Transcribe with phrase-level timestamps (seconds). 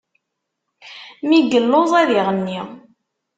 [1.27, 2.61] Mi yelluẓ, ad iɣenni.